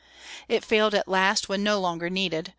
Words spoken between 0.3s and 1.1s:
It failed at